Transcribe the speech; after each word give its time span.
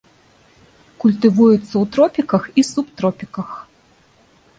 Культывуецца 1.01 1.61
ў 1.63 1.81
тропіках 1.97 2.43
і 2.61 2.65
субтропіках. 2.71 3.49